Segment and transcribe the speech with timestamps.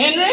[0.00, 0.32] Henry?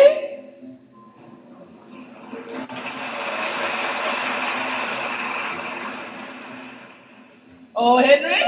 [7.75, 8.43] Oh, Henry?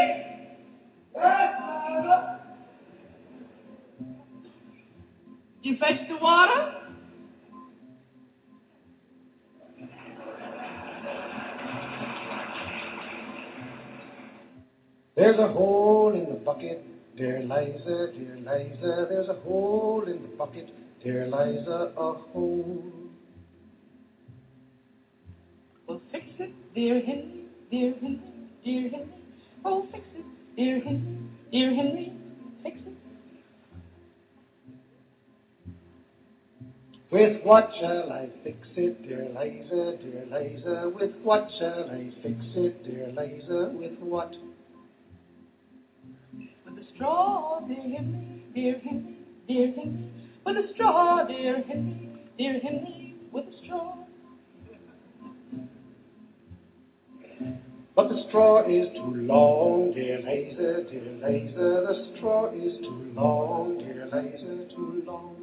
[5.61, 6.75] You fetch the water?
[15.17, 16.81] There's a hole in the bucket,
[17.17, 19.07] there lies dear Liza, dear Liza.
[19.09, 20.69] There's a hole in the bucket,
[21.03, 22.83] dear Liza, a hole.
[25.87, 28.19] Well, fix it, dear Henry, dear Henry,
[28.63, 29.09] dear Henry.
[29.65, 31.17] Oh, fix it, dear Henry,
[31.51, 32.13] dear Henry,
[32.63, 32.93] fix it.
[37.11, 40.91] With what shall I fix it, dear Liza, dear Liza?
[40.93, 43.71] With what shall I fix it, dear Liza?
[43.73, 44.31] With what?
[46.65, 50.18] With a straw, dear Henry, dear Henry, dear Henry.
[50.49, 53.97] With a straw, dear Henry, dear Henry, with a straw.
[57.95, 61.53] But the straw is too long, dear Liza, dear Liza.
[61.53, 65.35] The straw is too long, dear Liza, too long.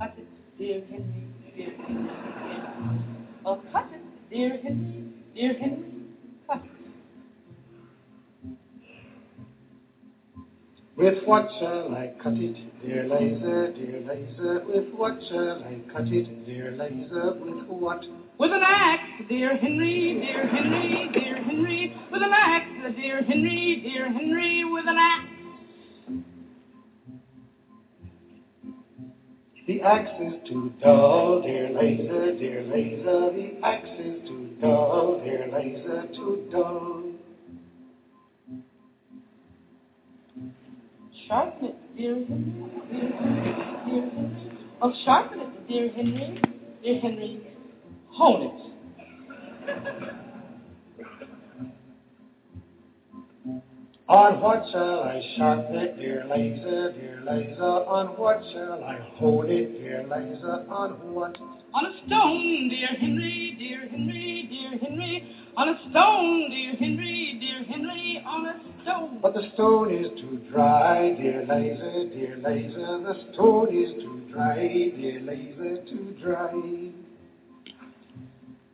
[0.00, 0.26] Cut it,
[0.58, 3.04] dear Henry, dear Henry, dear Henry.
[3.46, 5.04] Oh, cut it, dear Henry,
[5.36, 5.97] dear Henry,
[10.98, 14.64] With what shall I cut it, dear Liza, dear Liza?
[14.66, 17.36] With what shall I cut it, dear Liza?
[17.40, 18.04] With what?
[18.40, 21.94] With an axe, dear Henry, dear Henry, dear Henry.
[22.10, 25.28] With an axe, dear Henry, dear Henry, with an axe.
[29.68, 33.30] The axe is too dull, dear Liza, dear Liza.
[33.36, 37.07] The axe is too dull, dear Liza, too dull.
[41.28, 42.54] Sharpen it, dear Henry,
[42.90, 43.10] dear
[44.10, 44.52] Henry.
[44.80, 46.40] Oh, sharpen it, dear Henry,
[46.82, 47.46] dear Henry.
[48.08, 48.52] Hone it.
[54.08, 57.62] On what shall I sharpen it, dear Liza, dear Liza?
[57.62, 60.64] On what shall I hold it, dear Liza?
[60.70, 61.36] On what?
[61.74, 65.28] On a stone, dear Henry, dear Henry, dear Henry.
[65.58, 69.18] On a stone, dear Henry, dear Henry, on a stone.
[69.20, 73.02] But the stone is too dry, dear Liza, dear Liza.
[73.04, 74.56] The stone is too dry,
[74.96, 76.54] dear Liza, too dry.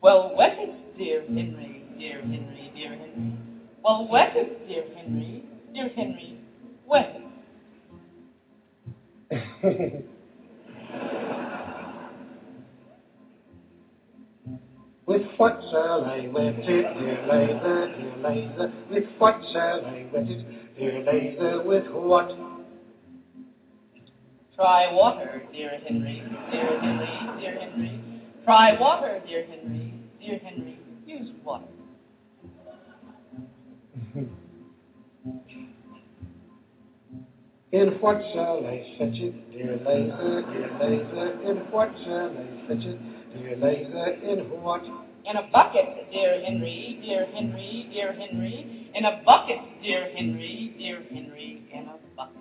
[0.00, 3.54] Well, wet it, dear Henry, dear Henry, dear Henry.
[3.84, 6.39] Well, wet it, dear Henry, dear Henry,
[6.91, 7.15] it.
[15.06, 18.73] With what shall I wet it, dear Liza, dear Liza?
[18.91, 20.44] With what shall I wet it,
[20.78, 21.62] dear Liza?
[21.67, 22.33] With what?
[24.56, 28.00] Try water, dear Henry, dear Henry, dear Henry.
[28.44, 30.74] Try water, dear Henry, dear Henry.
[37.75, 41.51] In what shall I fetch it, dear Liza, dear?
[41.51, 42.99] In what shall I fetch it,
[43.35, 44.31] dear Liza?
[44.31, 44.85] In what?
[45.27, 48.93] In a bucket, dear Henry, dear Henry, dear Henry.
[48.95, 52.37] In a bucket, dear Henry, dear Henry, in a bucket.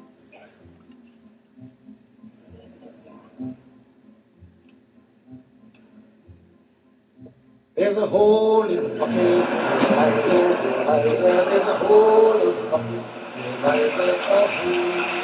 [7.76, 10.30] There's a hole in the bucket, dear Liza,
[10.62, 11.50] dear Liza.
[11.50, 13.02] There's a hole in the bucket,
[13.34, 15.23] dear Liza, a hole.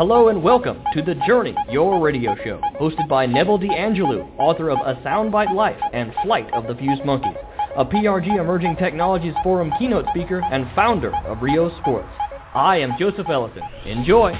[0.00, 4.78] Hello and welcome to The Journey, your radio show, hosted by Neville D'Angelo, author of
[4.78, 7.36] A Soundbite Life and Flight of the Fused Monkeys,
[7.76, 12.08] a PRG Emerging Technologies Forum keynote speaker and founder of Ryo Sports.
[12.54, 13.60] I am Joseph Ellison.
[13.84, 14.32] Enjoy!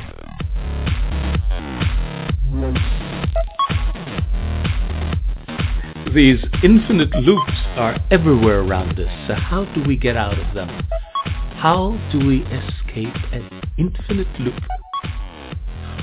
[6.15, 10.71] These infinite loops are everywhere around us, so how do we get out of them?
[11.59, 14.55] How do we escape an infinite loop?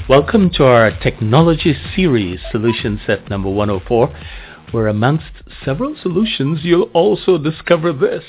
[0.09, 4.07] Welcome to our technology series, solution set number 104,
[4.71, 5.25] where amongst
[5.65, 8.23] several solutions you'll also discover this.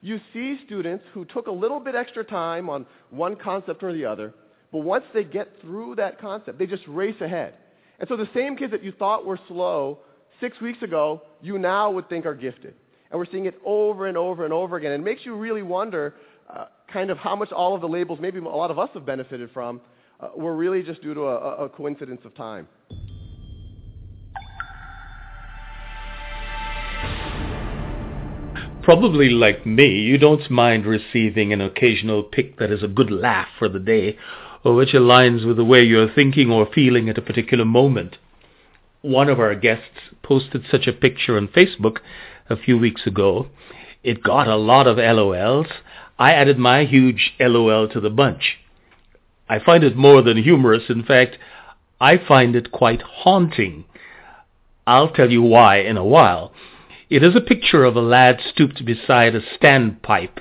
[0.00, 4.04] You see students who took a little bit extra time on one concept or the
[4.04, 4.34] other,
[4.72, 7.54] but once they get through that concept, they just race ahead.
[8.00, 10.00] And so the same kids that you thought were slow
[10.40, 12.74] six weeks ago, you now would think are gifted.
[13.12, 14.90] And we're seeing it over and over and over again.
[14.90, 16.16] And it makes you really wonder
[16.52, 19.06] uh, kind of how much all of the labels, maybe a lot of us have
[19.06, 19.80] benefited from,
[20.20, 22.68] Uh, were really just due to a, a coincidence of time.
[28.84, 33.48] Probably like me, you don't mind receiving an occasional pic that is a good laugh
[33.58, 34.18] for the day,
[34.62, 38.18] or which aligns with the way you're thinking or feeling at a particular moment.
[39.00, 41.98] One of our guests posted such a picture on Facebook
[42.50, 43.46] a few weeks ago.
[44.02, 45.68] It got a lot of LOLs.
[46.18, 48.58] I added my huge LOL to the bunch.
[49.48, 50.84] I find it more than humorous.
[50.88, 51.38] In fact,
[52.00, 53.84] I find it quite haunting.
[54.86, 56.52] I'll tell you why in a while.
[57.10, 60.40] It is a picture of a lad stooped beside a standpipe.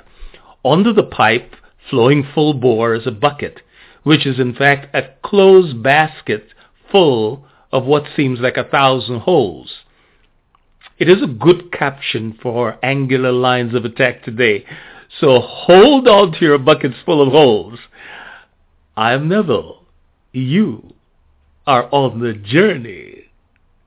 [0.66, 1.56] Under the pipe,
[1.90, 3.62] flowing full bore, is a bucket,
[4.04, 6.48] which is in fact a closed basket
[6.92, 9.74] full of what seems like a thousand holes.
[11.00, 14.66] It is a good caption for angular lines of attack today,
[15.20, 17.80] so hold on to your buckets full of holes.
[18.95, 19.81] I'm Neville.
[20.34, 20.94] You
[21.66, 23.24] are on the journey,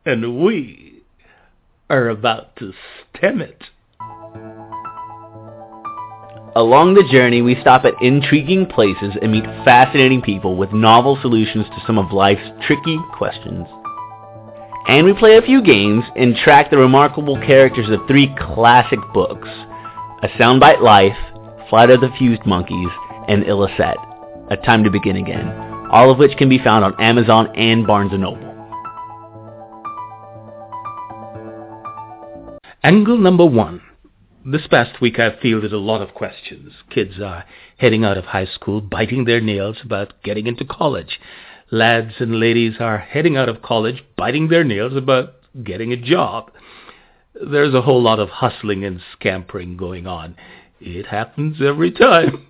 [0.05, 1.03] and we
[1.89, 2.73] are about to
[3.15, 3.63] stem it.
[6.57, 11.67] Along the journey, we stop at intriguing places and meet fascinating people with novel solutions
[11.67, 13.65] to some of life's tricky questions.
[14.89, 19.49] And we play a few games and track the remarkable characters of three classic books,
[20.25, 21.17] A Soundbite Life,
[21.71, 22.91] Flight of the Fused Monkeys,
[23.29, 24.16] and Illicet,
[24.49, 25.49] A Time to Begin Again,
[25.91, 28.47] all of which can be found on Amazon and Barnes & Noble.
[32.85, 33.83] Angle number one.
[34.45, 36.73] This past week I've fielded a lot of questions.
[36.91, 37.45] Kids are
[37.79, 41.19] heading out of high school, biting their nails about getting into college.
[41.73, 45.35] Lads and ladies are heading out of college, biting their nails about
[45.65, 46.53] getting a job.
[47.35, 50.37] There's a whole lot of hustling and scampering going on.
[50.81, 52.47] It happens every time.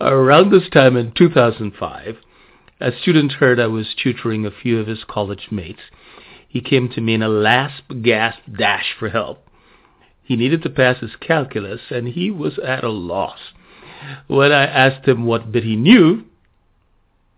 [0.00, 2.16] Around this time in 2005,
[2.80, 5.80] a student heard I was tutoring a few of his college mates.
[6.48, 9.48] He came to me in a last gasp dash for help.
[10.22, 13.38] He needed to pass his calculus, and he was at a loss.
[14.28, 16.24] When I asked him what bit he knew,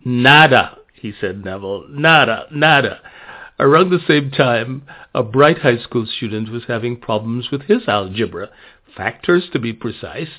[0.04, 3.00] nada, he said, Neville, nada, nada.
[3.58, 4.82] Around the same time,
[5.14, 8.50] a bright high school student was having problems with his algebra,
[8.96, 10.30] factors to be precise,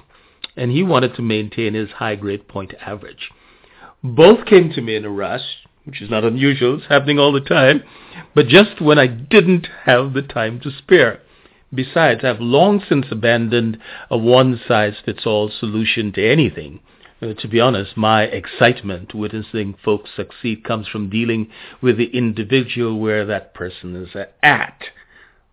[0.56, 3.30] and he wanted to maintain his high grade point average.
[4.04, 5.46] Both came to me in a rush,
[5.86, 7.84] which is not unusual, it's happening all the time,
[8.36, 11.22] but just when I didn't have the time to spare.
[11.74, 13.78] Besides, I've long since abandoned
[14.10, 16.80] a one-size-fits-all solution to anything.
[17.22, 21.50] Uh, to be honest, my excitement witnessing folks succeed comes from dealing
[21.82, 24.84] with the individual where that person is at,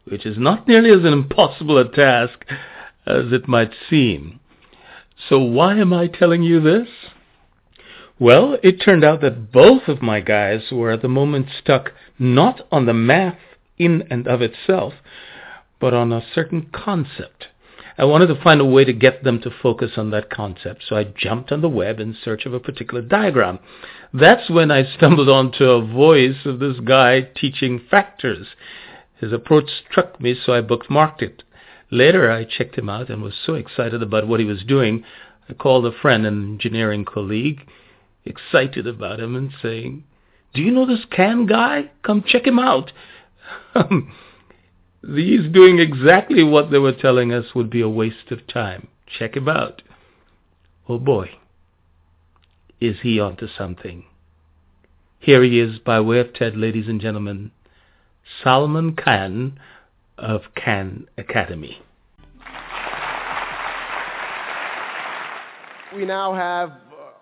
[0.05, 2.45] which is not nearly as an impossible a task
[3.06, 4.41] Uh, as it might seem.
[5.29, 6.89] So why am I telling you this?
[8.19, 12.67] Well, it turned out that both of my guys were at the moment stuck not
[12.71, 13.39] on the math
[13.79, 14.95] in and of itself,
[15.81, 17.49] but on a certain concept.
[17.97, 20.97] I wanted to find a way to get them to focus on that concept, so
[20.97, 23.61] I jumped on the web in search of a particular diagram.
[24.12, 28.49] That's when I stumbled onto a voice of this guy teaching factors.
[29.21, 31.43] His approach struck me, so I bookmarked it.
[31.91, 35.05] Later, I checked him out and was so excited about what he was doing,
[35.49, 37.69] I called a friend, an engineering colleague,
[38.25, 40.05] excited about him and saying,
[40.55, 41.91] Do you know this Khan guy?
[42.03, 42.93] Come check him out.
[43.75, 44.15] Um,
[45.03, 48.88] he's doing exactly what they were telling us would be a waste of time.
[49.19, 49.83] Check him out.
[50.88, 51.31] Oh boy,
[52.81, 54.05] is he onto something.
[55.19, 57.50] Here he is by way of TED, ladies and gentlemen,
[58.43, 59.59] Salman Khan
[60.18, 61.78] of Khan Academy.
[65.94, 66.71] We now have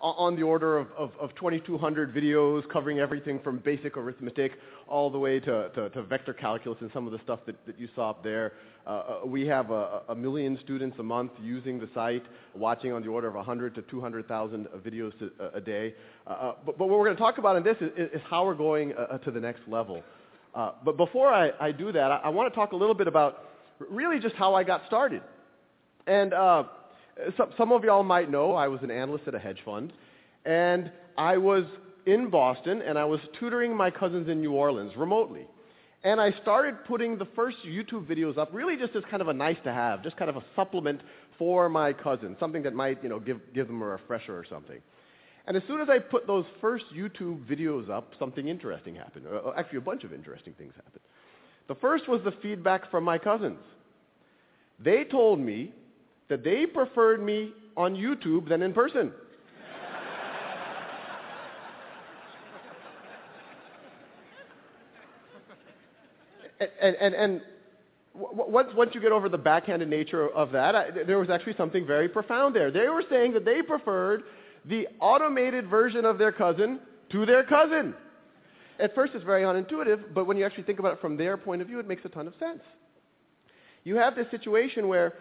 [0.03, 4.53] uh, on the order of, of, of 2,200 videos covering everything from basic arithmetic
[4.89, 7.79] all the way to, to, to vector calculus and some of the stuff that, that
[7.79, 8.55] you saw up there.
[8.87, 13.03] Uh, uh we have a, a, million students a month using the site, watching on
[13.03, 15.95] the order of 100 to 200,000 videos to, a day.
[16.27, 18.45] Uh, uh, but, but, what we're going to talk about in this is, is how
[18.45, 20.03] we're going uh, to the next level.
[20.55, 23.09] Uh, but before I, I do that, I, I want to talk a little bit
[23.09, 23.45] about
[23.91, 25.23] really just how I got started.
[26.07, 26.65] And uh,
[27.37, 29.93] some, some of y'all might know I was an analyst at a hedge fund,
[30.45, 31.65] and I was
[32.07, 35.47] in Boston, and I was tutoring my cousins in New Orleans remotely.
[36.05, 39.33] And I started putting the first YouTube videos up really just as kind of a
[39.33, 41.01] nice to have, just kind of a supplement
[41.39, 44.81] for my cousins, something that might, you know, give, give them a refresher or something.
[45.47, 49.27] And as soon as I put those first YouTube videos up, something interesting happened.
[49.27, 51.01] Uh, uh, actually, a bunch of interesting things happened.
[51.69, 53.59] The first was the feedback from my cousins.
[54.79, 55.73] They told me
[56.29, 59.13] that they preferred me on YouTube than in person.
[66.81, 67.41] and, and, and
[68.15, 71.87] once, once you get over the backhanded nature of that, I, there was actually something
[71.87, 72.71] very profound there.
[72.71, 74.23] They were saying that they preferred
[74.65, 77.95] the automated version of their cousin to their cousin.
[78.79, 81.63] At first, it's very unintuitive, but when you actually think about it from their point
[81.63, 82.61] of view, it makes a ton of sense.
[83.85, 85.15] You have this situation where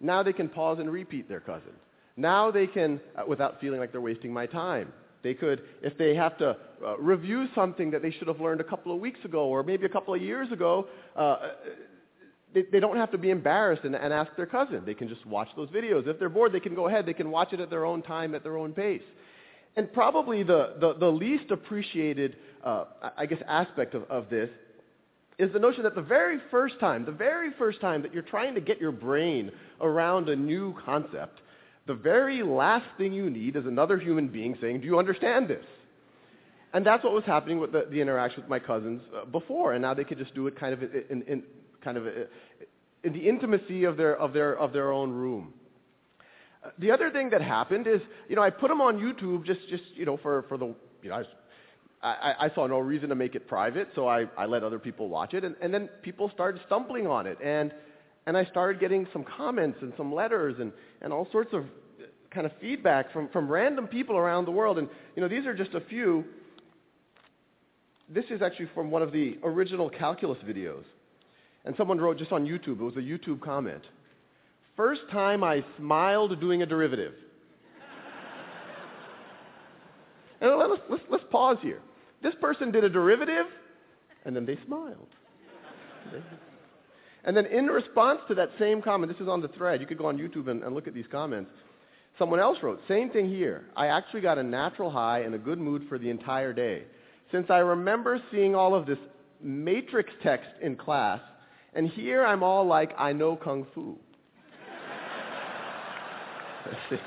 [0.00, 1.72] now they can pause and repeat their cousin.
[2.16, 4.92] Now they can, uh, without feeling like they're wasting my time.
[5.22, 8.64] They could, if they have to uh, review something that they should have learned a
[8.64, 10.86] couple of weeks ago or maybe a couple of years ago,
[11.16, 11.36] uh,
[12.54, 14.82] they, they, don't have to be embarrassed and, and ask their cousin.
[14.86, 16.06] They can just watch those videos.
[16.06, 17.04] If they're bored, they can go ahead.
[17.04, 19.02] They can watch it at their own time, at their own pace.
[19.76, 22.84] And probably the, the, the least appreciated, uh,
[23.16, 24.48] I guess, aspect of, of this
[25.36, 28.54] is the notion that the very first time, the very first time that you're trying
[28.54, 31.40] to get your brain around a new concept,
[31.86, 35.64] the very last thing you need is another human being saying, do you understand this?
[36.72, 39.82] And that's what was happening with the, the interaction with my cousins uh, before, and
[39.82, 41.42] now they could just do it kind of in, in,
[41.84, 42.06] kind of
[43.04, 45.52] in the intimacy of their, of their, of their own room.
[46.64, 49.60] Uh, the other thing that happened is, you know, I put them on YouTube just,
[49.68, 51.22] just you know, for, for the, you know,
[52.02, 54.78] I, I, I saw no reason to make it private, so I, I let other
[54.78, 57.72] people watch it, and, and then people started stumbling on it, and,
[58.26, 60.72] and I started getting some comments and some letters and,
[61.02, 61.66] and all sorts of
[62.30, 65.54] kind of feedback from, from random people around the world, and, you know, these are
[65.54, 66.24] just a few.
[68.08, 70.84] This is actually from one of the original calculus videos.
[71.64, 73.82] And someone wrote just on YouTube, it was a YouTube comment.
[74.76, 77.12] First time I smiled doing a derivative.
[80.40, 81.80] and let's, let's, let's pause here.
[82.22, 83.46] This person did a derivative,
[84.24, 85.08] and then they smiled.
[87.24, 89.98] and then in response to that same comment, this is on the thread, you could
[89.98, 91.50] go on YouTube and, and look at these comments.
[92.18, 93.64] Someone else wrote, same thing here.
[93.76, 96.84] I actually got a natural high and a good mood for the entire day.
[97.32, 98.98] Since I remember seeing all of this
[99.42, 101.20] matrix text in class,
[101.74, 103.98] and here I'm all like, I know Kung Fu.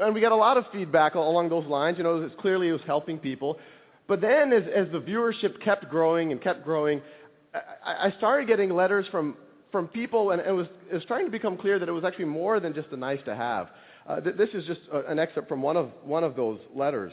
[0.00, 1.98] and we got a lot of feedback along those lines.
[1.98, 3.58] You know, it's clearly it was helping people.
[4.06, 7.00] But then as, as the viewership kept growing and kept growing,
[7.84, 9.36] I, I started getting letters from,
[9.72, 12.26] from people, and it was, it was starting to become clear that it was actually
[12.26, 13.68] more than just a nice to have.
[14.06, 17.12] Uh, th- this is just a, an excerpt from one of, one of those letters.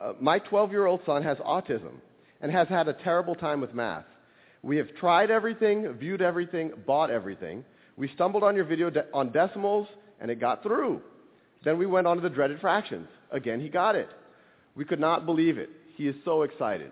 [0.00, 1.92] Uh, my 12-year-old son has autism
[2.40, 4.04] and has had a terrible time with math.
[4.66, 7.64] We have tried everything, viewed everything, bought everything.
[7.96, 9.86] We stumbled on your video de- on decimals,
[10.20, 11.00] and it got through.
[11.64, 13.06] Then we went on to the dreaded fractions.
[13.30, 14.08] Again, he got it.
[14.74, 15.70] We could not believe it.
[15.94, 16.90] He is so excited.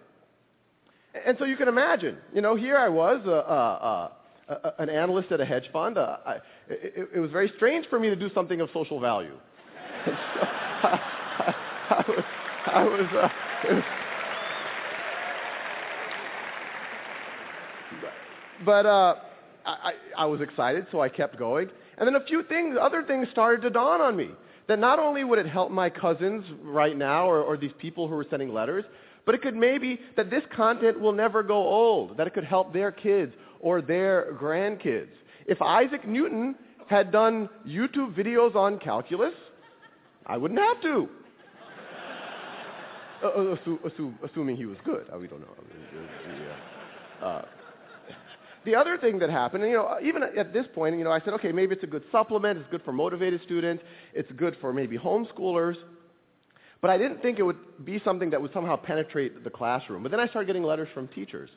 [1.27, 4.09] And so you can imagine, you know, here I was, uh, uh,
[4.49, 5.99] uh, an analyst at a hedge fund.
[5.99, 6.35] Uh, I,
[6.69, 9.37] it, it, was very strange for me to do something of social value.
[10.05, 11.55] so, I,
[11.89, 12.25] I, was,
[12.67, 13.31] I was,
[13.73, 14.04] uh,
[18.65, 19.15] but uh,
[19.67, 21.69] I, I was excited, so I kept going.
[21.99, 24.31] And then a few things, other things started to dawn on me.
[24.67, 28.15] That not only would it help my cousins right now or, or these people who
[28.15, 28.85] were sending letters,
[29.27, 32.73] but it could maybe that this content will never go old, that it could help
[32.73, 35.11] their kids or their grandkids.
[35.47, 36.55] If Isaac Newton
[36.89, 39.35] had done YouTube videos on calculus,
[40.27, 41.09] I wouldn't have to.
[43.25, 43.57] uh,
[44.25, 45.07] assuming he was good.
[45.13, 45.49] Uh, we don't know.
[47.23, 47.43] Uh,
[48.65, 51.21] the other thing that happened, and, you know, even at this point, you know, I
[51.21, 52.59] said, okay, maybe it's a good supplement.
[52.59, 53.83] It's good for motivated students.
[54.13, 55.77] It's good for maybe homeschoolers.
[56.81, 60.03] But I didn't think it would be something that would somehow penetrate the classroom.
[60.03, 61.51] But then I started getting letters from teachers.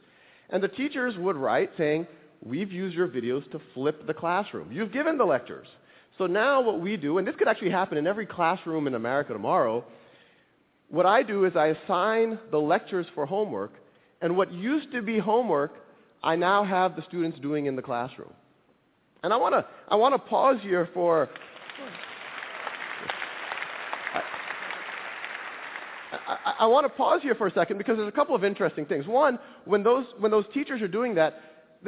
[0.50, 2.08] And the teachers would write saying,
[2.42, 4.72] we've used your videos to flip the classroom.
[4.72, 5.68] You've given the lectures.
[6.18, 9.34] So now what we do, and this could actually happen in every classroom in America
[9.34, 9.84] tomorrow,
[10.90, 13.74] what I do is I assign the lectures for homework,
[14.22, 15.74] and what used to be homework
[16.28, 18.34] I now have the students doing in the classroom.
[19.24, 21.30] And I want to I want to pause here for
[26.28, 28.86] I, I, want to pause here for a second because there's a couple of interesting
[28.86, 29.08] things.
[29.08, 31.42] One, when those when those teachers are doing that,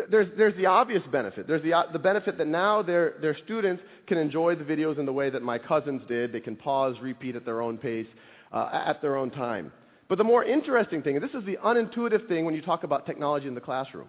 [0.09, 1.45] there's, there's the obvious benefit.
[1.45, 5.13] There's the, the benefit that now their, their students can enjoy the videos in the
[5.13, 6.31] way that my cousins did.
[6.31, 8.07] They can pause, repeat at their own pace,
[8.53, 9.71] uh, at their own time.
[10.07, 13.05] But the more interesting thing, and this is the unintuitive thing when you talk about
[13.05, 14.07] technology in the classroom,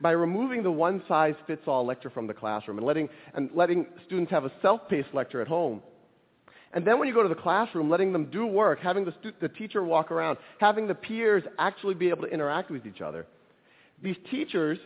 [0.00, 4.52] by removing the one-size-fits-all lecture from the classroom and letting, and letting students have a
[4.62, 5.82] self-paced lecture at home.
[6.74, 9.32] And then when you go to the classroom, letting them do work, having the, stu-
[9.40, 13.26] the teacher walk around, having the peers actually be able to interact with each other.
[14.02, 14.78] These teachers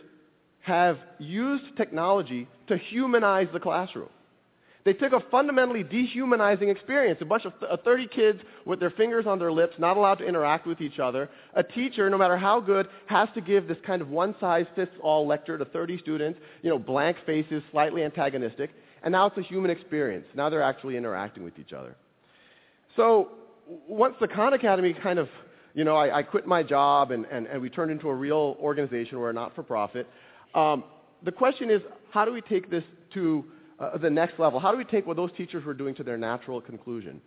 [0.61, 4.09] have used technology to humanize the classroom.
[4.87, 7.19] They took a fundamentally dehumanizing experience.
[7.19, 10.25] A bunch of th- 30 kids with their fingers on their lips, not allowed to
[10.25, 11.29] interact with each other.
[11.55, 15.65] A teacher, no matter how good, has to give this kind of one-size-fits-all lecture to
[15.65, 18.69] 30 students, you know, blank faces, slightly antagonistic.
[19.03, 20.25] And now it's a human experience.
[20.35, 21.97] Now they're actually interacting with each other.
[22.95, 23.31] So
[23.89, 25.27] once the Khan Academy kind of,
[25.73, 28.55] you know, I, I quit my job and, and, and we turned into a real
[28.61, 29.19] organization.
[29.19, 30.07] We're a not-for-profit.
[30.55, 30.85] Um,
[31.23, 33.43] the question is, how do we take this to
[33.79, 34.59] uh, the next level?
[34.59, 37.21] How do we take what those teachers were doing to their natural conclusion?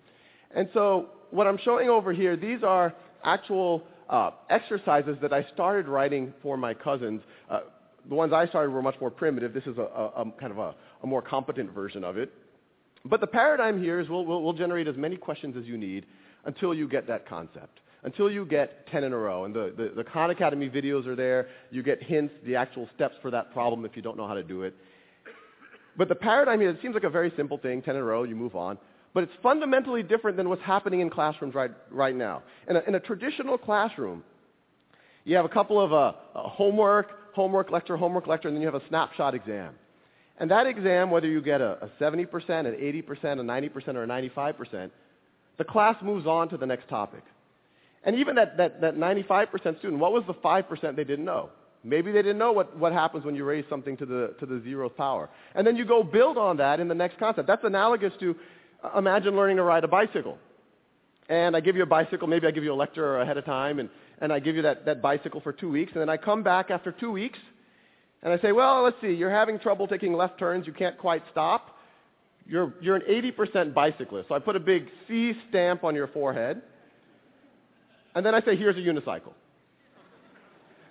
[0.54, 5.87] And so what I'm showing over here, these are actual uh, exercises that I started
[5.87, 7.23] writing for my cousins.
[7.49, 7.61] Uh,
[8.09, 9.52] the ones I started were much more primitive.
[9.52, 12.33] This is a, a, a kind of a, a, more competent version of it.
[13.04, 16.07] But the paradigm here is we'll, we'll, we'll generate as many questions as you need
[16.45, 19.45] until you get that concept until you get 10 in a row.
[19.45, 21.49] And the, the, the, Khan Academy videos are there.
[21.71, 24.42] You get hints, the actual steps for that problem if you don't know how to
[24.42, 24.75] do it.
[26.00, 28.23] But the paradigm here, it seems like a very simple thing, 10 in a row,
[28.23, 28.78] you move on.
[29.12, 32.42] But it's fundamentally different than what's happening in classrooms right, right now.
[32.71, 34.25] In a, in a traditional classroom,
[35.25, 35.97] you have a couple of uh,
[36.35, 39.75] uh, homework, homework lecture, homework lecture, and then you have a snapshot exam.
[40.38, 44.07] And that exam, whether you get a, a 70%, an 80%, a 90%, or a
[44.07, 44.90] 95%,
[45.59, 47.25] the class moves on to the next topic.
[48.04, 51.50] And even that, that, that 95% student, what was the 5% they didn't know?
[51.82, 54.56] Maybe they didn't know what, what happens when you raise something to the, to the
[54.56, 55.30] zeroth power.
[55.54, 57.46] And then you go build on that in the next concept.
[57.46, 58.37] That's analogous to
[58.84, 60.37] uh, imagine learning to ride a bicycle.
[61.30, 63.78] And I give you a bicycle, maybe I give you a lecture ahead of time,
[63.78, 63.88] and,
[64.20, 66.70] and I give you that, that bicycle for two weeks, and then I come back
[66.70, 67.38] after two weeks,
[68.22, 71.22] and I say, well, let's see, you're having trouble taking left turns, you can't quite
[71.30, 71.78] stop.
[72.46, 74.28] You're, you're an 80% bicyclist.
[74.28, 76.62] So I put a big C stamp on your forehead,
[78.14, 79.32] and then I say, here's a unicycle.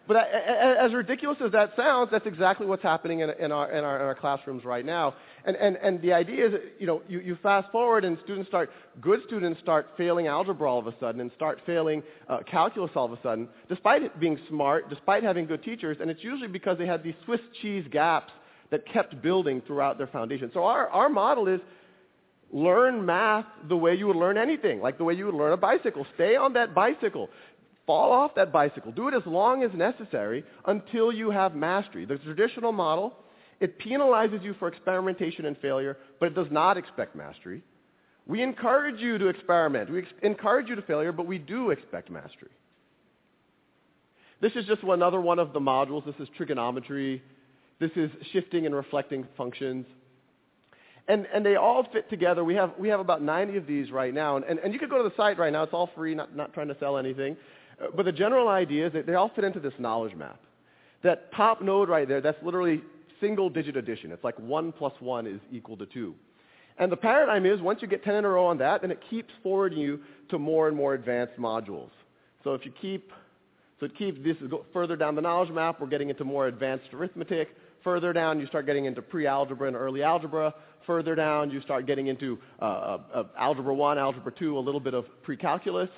[0.10, 3.98] But as ridiculous as that sounds, that's exactly what's happening in, in, our, in, our,
[3.98, 5.14] in our, classrooms right now.
[5.46, 8.72] And, and, and the idea is, you know, you, you, fast forward and students start,
[9.00, 13.06] good students start failing algebra all of a sudden and start failing uh, calculus all
[13.06, 16.88] of a sudden, despite being smart, despite having good teachers, and it's usually because they
[16.88, 18.34] had these Swiss cheese gaps
[18.72, 20.50] that kept building throughout their foundation.
[20.56, 21.62] So our, our model is
[22.52, 25.58] learn math the way you would learn anything, like the way you would learn a
[25.58, 26.06] bicycle.
[26.16, 27.30] Stay on that bicycle
[27.90, 28.92] fall off that bicycle.
[28.92, 32.06] Do it as long as necessary until you have mastery.
[32.06, 33.16] The traditional model,
[33.60, 37.64] it penalizes you for experimentation and failure, but it does not expect mastery.
[38.28, 39.92] We encourage you to experiment.
[39.92, 42.52] We ex- encourage you to failure, but we do expect mastery.
[44.40, 46.06] This is just another one of the modules.
[46.06, 47.24] This is trigonometry.
[47.80, 49.88] This is shifting and reflecting functions.
[51.08, 52.44] And, and they all fit together.
[52.44, 54.36] We have, we have about 90 of these right now.
[54.36, 55.64] And, and, and you could go to the site right now.
[55.64, 57.36] It's all free, not, not trying to sell anything.
[57.96, 60.40] But the general idea is that they all fit into this knowledge map.
[61.04, 62.82] That top node right there, that's literally
[63.22, 64.12] single digit addition.
[64.12, 66.14] It's like 1 plus 1 is equal to 2.
[66.78, 69.00] And the paradigm is once you get 10 in a row on that, then it
[69.10, 71.90] keeps forwarding you to more and more advanced modules.
[72.44, 73.12] So if you keep,
[73.80, 76.86] so it keeps, this is further down the knowledge map, we're getting into more advanced
[76.94, 77.50] arithmetic.
[77.84, 80.54] Further down, you start getting into pre-algebra and early algebra.
[80.86, 84.82] Further down, you start getting into uh, uh, uh algebra 1, algebra 2, a little
[84.82, 85.90] bit of pre-calculus.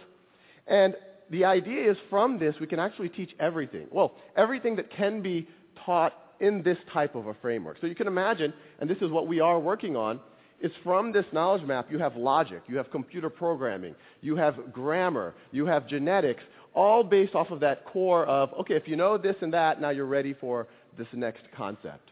[0.68, 0.96] And
[1.32, 3.88] the idea is from this we can actually teach everything.
[3.90, 5.48] Well, everything that can be
[5.86, 7.78] taught in this type of a framework.
[7.80, 10.20] So you can imagine, and this is what we are working on,
[10.60, 15.34] is from this knowledge map you have logic, you have computer programming, you have grammar,
[15.52, 19.36] you have genetics, all based off of that core of, okay, if you know this
[19.42, 20.68] and that, now you're ready for
[20.98, 22.12] this next concept.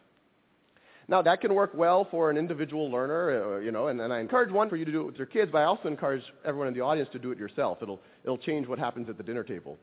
[1.10, 4.20] Now, that can work well for an individual learner, uh, you know, and, and I
[4.20, 6.68] encourage one for you to do it with your kids, but I also encourage everyone
[6.68, 7.80] in the audience to do it yourself.
[7.82, 9.80] It'll, it'll change what happens at the dinner table.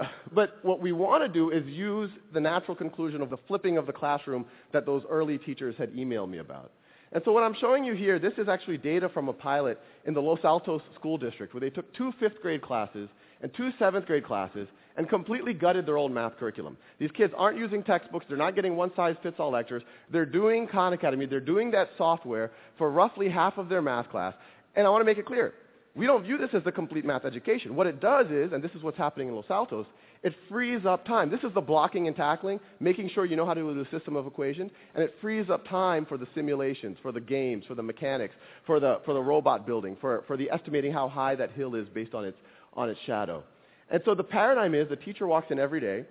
[0.00, 3.76] Uh, but what we want to do is use the natural conclusion of the flipping
[3.76, 6.72] of the classroom that those early teachers had emailed me about.
[7.12, 10.14] And so what I'm showing you here, this is actually data from a pilot in
[10.14, 13.10] the Los Altos School District where they took two fifth grade classes
[13.42, 16.76] and two seventh grade classes and completely gutted their old math curriculum.
[16.98, 18.26] These kids aren't using textbooks.
[18.28, 19.82] They're not getting one-size-fits-all lectures.
[20.10, 21.26] They're doing Khan Academy.
[21.26, 24.34] They're doing that software for roughly half of their math class.
[24.76, 25.54] And I want to make it clear,
[25.94, 27.74] we don't view this as the complete math education.
[27.74, 29.86] What it does is, and this is what's happening in Los Altos,
[30.22, 31.30] it frees up time.
[31.30, 34.14] This is the blocking and tackling, making sure you know how to do the system
[34.14, 37.82] of equations, and it frees up time for the simulations, for the games, for the
[37.82, 41.74] mechanics, for the, for the robot building, for, for the estimating how high that hill
[41.74, 42.38] is based on its,
[42.74, 43.42] on its shadow.
[43.90, 46.04] And so the paradigm is the teacher walks in every day,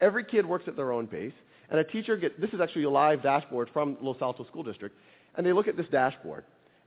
[0.00, 1.32] every kid works at their own pace,
[1.70, 4.96] and a teacher gets, this is actually a live dashboard from Los Altos School District,
[5.36, 6.44] and they look at this dashboard.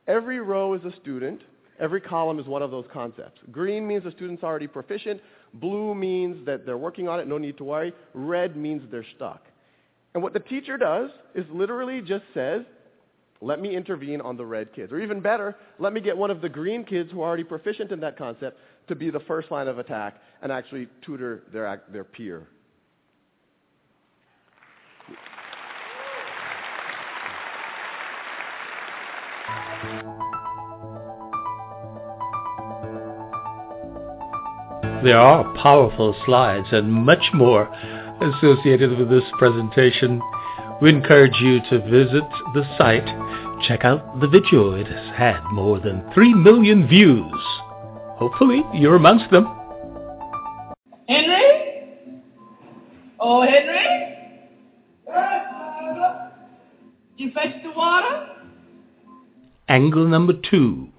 [0.08, 1.41] Every row is a student,
[1.80, 3.39] every column is one of those concepts.
[3.52, 5.22] Green means the student's already proficient,
[5.54, 9.46] blue means that they're working on it, no need to worry, red means they're stuck.
[10.13, 12.63] And what the teacher does is literally just says,
[13.44, 14.91] let me intervene on the red kids.
[14.91, 17.91] Or even better, let me get one of the green kids who are already proficient
[17.91, 18.60] in that concept
[18.91, 22.45] to be the first line of attack and actually tutor their, their peer.
[35.04, 37.73] There are powerful slides and much more
[38.21, 40.21] associated with this presentation.
[40.82, 43.08] We encourage you to visit the site,
[43.67, 44.73] check out the video.
[44.73, 47.70] It has had more than 3 million views.
[48.21, 49.47] Hopefully you're amongst them.
[51.10, 51.88] Henry?
[53.19, 53.88] Oh, Henry?
[57.17, 58.27] You fetch the water?
[59.67, 60.89] Angle number two.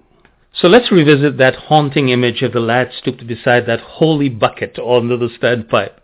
[0.53, 5.15] So let's revisit that haunting image of the lad stooped beside that holy bucket under
[5.15, 5.99] the standpipe.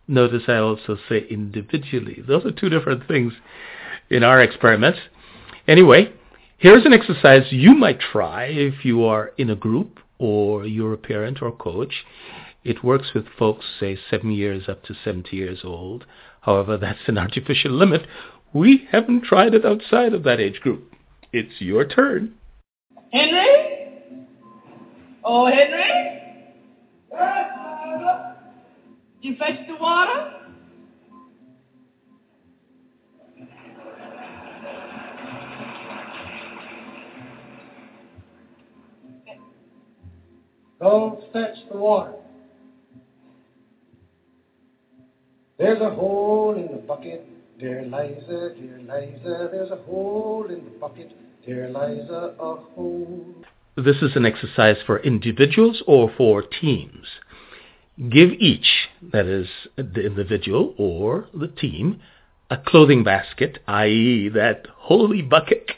[0.08, 2.22] Notice I also say individually.
[2.28, 3.34] Those are two different things
[4.10, 5.00] in our experiments.
[5.66, 6.12] Anyway,
[6.58, 10.98] here's an exercise you might try if you are in a group or you're a
[10.98, 12.06] parent or coach.
[12.64, 16.06] It works with folks, say, 7 years up to 70 years old.
[16.42, 18.08] However, that's an artificial limit.
[18.54, 20.94] We haven't tried it outside of that age group.
[21.32, 22.36] It's your turn.
[23.12, 23.74] Henry?
[25.24, 26.20] Oh, Henry?
[29.22, 30.43] You fetch the water?
[40.84, 42.12] Go fetch the water.
[45.58, 47.26] There's a hole in the bucket,
[47.58, 49.48] dear Liza, dear Liza.
[49.50, 51.14] There's a hole in the bucket,
[51.46, 53.34] dear Liza, a hole.
[53.78, 57.08] This is an exercise for individuals or for teams.
[57.98, 62.02] Give each, that is, the individual or the team,
[62.50, 65.72] a clothing basket, i.e., that holy bucket.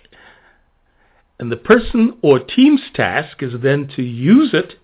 [1.39, 4.80] And the person or team's task is then to use it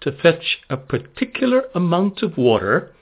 [0.00, 2.92] to fetch a particular amount of water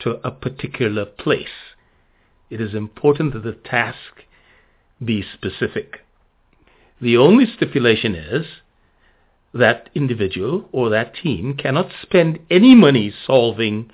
[0.00, 1.74] to a particular place.
[2.50, 4.24] It is important that the task
[5.02, 6.00] be specific.
[7.00, 8.46] The only stipulation is
[9.54, 13.90] that individual or that team cannot spend any money solving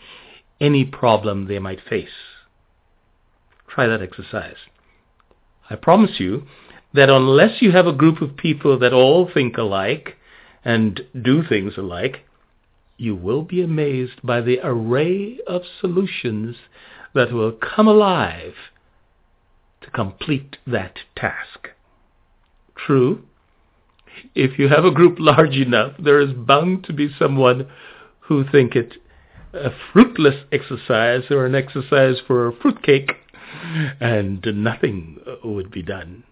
[0.60, 2.08] any problem they might face.
[3.68, 4.56] Try that exercise.
[5.70, 6.46] I promise you
[6.94, 10.16] that unless you have a group of people that all think alike
[10.68, 12.26] and do things alike,
[12.98, 16.56] you will be amazed by the array of solutions
[17.14, 18.52] that will come alive
[19.80, 21.68] to complete that task.
[22.76, 23.22] True,
[24.34, 27.66] if you have a group large enough, there is bound to be someone
[28.20, 28.92] who think it
[29.54, 33.12] a fruitless exercise or an exercise for a fruitcake,
[34.00, 36.24] and nothing would be done.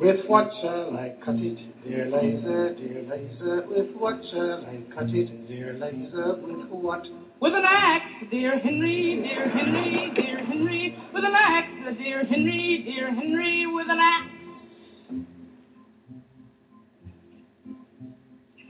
[0.00, 3.66] With what shall I cut it, dear Liza, dear Liza?
[3.68, 6.38] With what shall I cut it, dear Liza?
[6.42, 7.06] With what?
[7.42, 10.96] With an axe, dear Henry, dear Henry, dear Henry.
[11.12, 13.66] With an axe, dear Henry, dear Henry.
[13.66, 14.30] With an axe.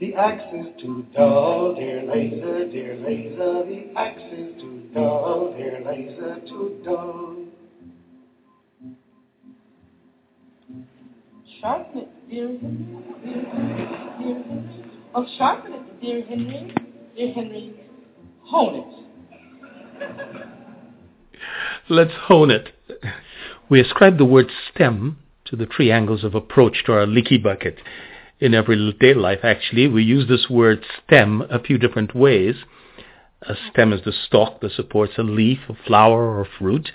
[0.01, 3.63] The axe is too dull, dear Liza, dear Liza.
[3.69, 7.37] The axe is too dull, dear Liza, too dull.
[11.61, 12.87] Sharpen it, dear Henry,
[13.23, 13.85] dear Henry,
[14.17, 14.81] dear Henry.
[15.15, 16.73] It, dear Henry,
[17.15, 17.75] dear Henry.
[18.45, 18.87] Hone it.
[21.87, 22.69] Let's hone it.
[23.69, 27.77] We ascribe the word stem to the three angles of approach to our leaky bucket.
[28.39, 32.55] In everyday life, actually, we use this word stem a few different ways.
[33.43, 36.89] A stem is the stalk that supports a leaf, a flower, or fruit.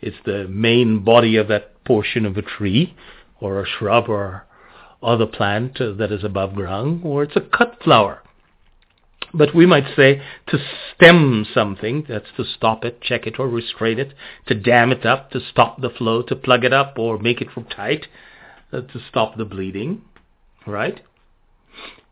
[0.00, 2.96] It's the main body of that portion of a tree,
[3.40, 4.44] or a shrub, or,
[5.02, 8.22] other plant that is above ground, or it's a cut flower.
[9.32, 10.58] But we might say to
[10.94, 14.12] stem something, that's to stop it, check it, or restrain it,
[14.46, 17.50] to dam it up, to stop the flow, to plug it up, or make it
[17.50, 18.06] from tight,
[18.72, 20.02] uh, to stop the bleeding,
[20.66, 21.00] right?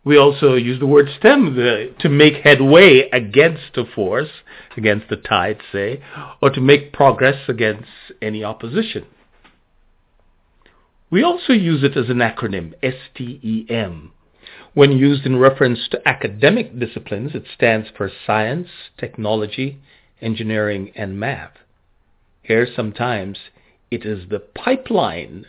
[0.05, 4.31] We also use the word stem the, to make headway against a force,
[4.77, 6.01] against the tide, say,
[6.41, 7.89] or to make progress against
[8.23, 9.05] any opposition.
[11.11, 14.13] We also use it as an acronym, STEM.
[14.75, 18.69] When used in reference to academic disciplines, it stands for science,
[18.99, 19.81] technology,
[20.21, 21.55] engineering, and math.
[22.43, 23.39] Here sometimes
[23.91, 25.47] it is the pipeline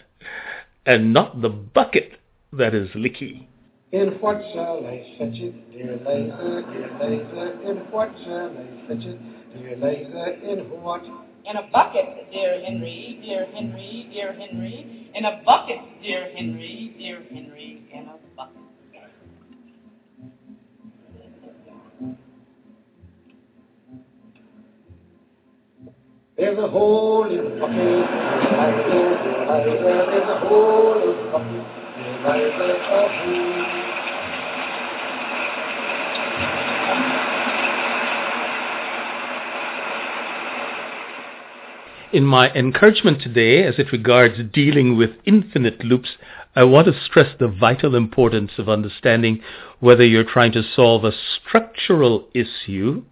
[0.85, 2.13] and not the bucket
[2.53, 3.49] that is leaky.
[3.91, 7.69] In what shall I fetch it, dear Liza, dear Liza?
[7.69, 9.19] In what shall I fetch it,
[9.53, 10.51] dear Liza?
[10.51, 11.03] In what?
[11.45, 15.09] In a bucket, dear Henry, dear Henry, dear Henry.
[15.15, 18.55] In a bucket, dear Henry, dear Henry, in a bucket.
[26.37, 27.75] There's a hole in the bucket.
[27.75, 28.07] There's
[30.29, 31.65] a hole in the bucket,
[31.99, 33.73] Liza, a hole.
[33.73, 33.78] In
[42.13, 46.09] my encouragement today, as it regards dealing with infinite loops,
[46.55, 49.41] I want to stress the vital importance of understanding
[49.79, 53.03] whether you're trying to solve a structural issue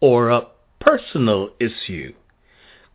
[0.00, 0.48] or a
[0.80, 2.12] personal issue.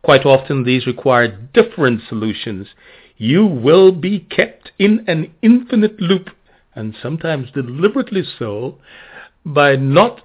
[0.02, 2.68] Quite often these require different solutions.
[3.16, 6.28] You will be kept in an infinite loop,
[6.74, 8.78] and sometimes deliberately so,
[9.46, 10.20] by not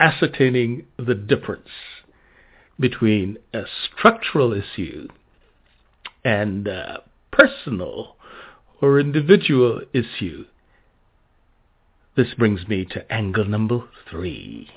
[0.00, 1.68] ascertaining the difference
[2.78, 5.08] between a structural issue
[6.24, 8.16] and a personal
[8.80, 10.44] or individual issue.
[12.16, 14.68] This brings me to angle number three.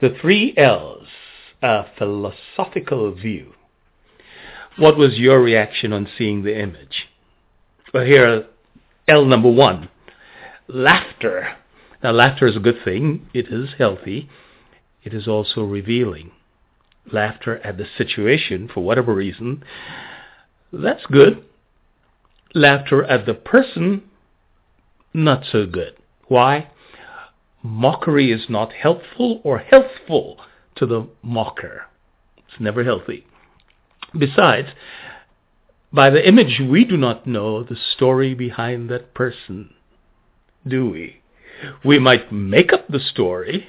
[0.00, 1.06] The three L's,
[1.62, 3.54] a philosophical view.
[4.76, 7.06] What was your reaction on seeing the image?
[7.92, 8.46] Well, here,
[9.06, 9.88] L number one,
[10.66, 11.56] laughter.
[12.02, 13.28] Now, laughter is a good thing.
[13.32, 14.28] It is healthy.
[15.04, 16.32] It is also revealing
[17.12, 19.64] laughter at the situation for whatever reason,
[20.72, 21.44] that's good.
[22.54, 24.02] Laughter at the person,
[25.12, 25.96] not so good.
[26.28, 26.70] Why?
[27.62, 30.38] Mockery is not helpful or healthful
[30.76, 31.86] to the mocker.
[32.36, 33.26] It's never healthy.
[34.16, 34.68] Besides,
[35.92, 39.74] by the image, we do not know the story behind that person,
[40.66, 41.20] do we?
[41.84, 43.68] We might make up the story.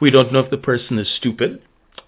[0.00, 1.62] We don't know if the person is stupid.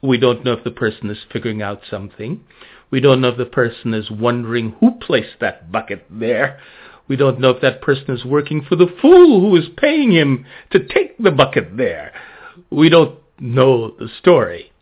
[0.07, 2.45] We don't know if the person is figuring out something.
[2.91, 6.61] We don't know if the person is wondering who placed that bucket there.
[7.09, 10.47] We don't know if that person is working for the fool who is paying him
[10.71, 12.13] to take the bucket there.
[12.71, 14.73] We don't know the story.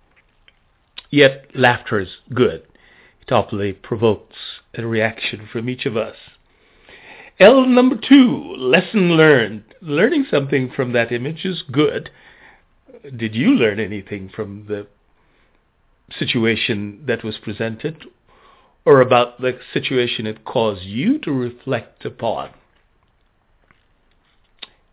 [1.10, 2.66] Yet laughter is good.
[3.22, 4.36] It awfully provokes
[4.74, 6.16] a reaction from each of us.
[7.40, 9.64] L number two, lesson learned.
[9.80, 12.10] Learning something from that image is good.
[13.16, 14.86] Did you learn anything from the
[16.10, 18.04] situation that was presented
[18.84, 22.50] or about the situation it caused you to reflect upon.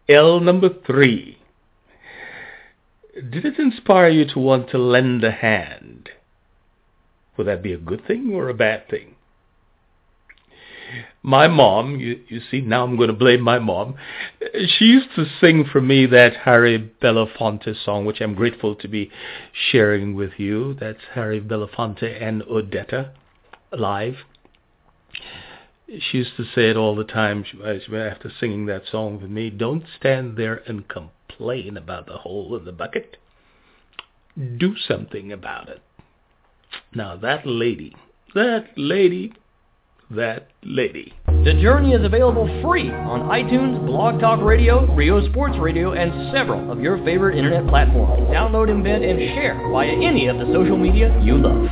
[0.08, 1.38] L number three.
[3.14, 6.10] Did it inspire you to want to lend a hand?
[7.38, 9.16] Would that be a good thing or a bad thing?
[11.24, 13.96] My mom, you, you see, now I'm going to blame my mom.
[14.78, 19.12] She used to sing for me that Harry Belafonte song, which I'm grateful to be
[19.72, 20.76] sharing with you.
[20.80, 23.12] That's Harry Belafonte and Odetta
[23.72, 24.16] live.
[25.88, 29.50] She used to say it all the time uh, after singing that song with me.
[29.50, 33.18] Don't stand there and complain about the hole in the bucket.
[34.58, 35.82] Do something about it.
[36.96, 37.96] Now that lady,
[38.34, 39.34] that lady
[40.16, 41.14] that lady.
[41.28, 46.72] The Journey is available free on iTunes, Blog Talk Radio, Ryo Sports Radio, and several
[46.72, 48.30] of your favorite internet platforms.
[48.30, 51.68] Download, embed, and share via any of the social media you love.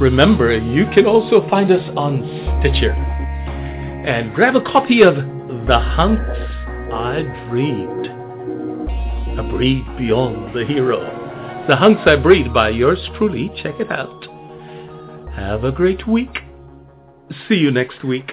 [0.00, 2.22] Remember, you can also find us on
[2.60, 2.92] Stitcher.
[2.92, 6.20] And grab a copy of The Hunks
[6.92, 8.10] I Breed.
[9.38, 11.00] A breed beyond the hero.
[11.68, 13.50] The Hunks I Breed by yours truly.
[13.62, 14.39] Check it out.
[15.34, 16.40] Have a great week.
[17.48, 18.32] See you next week.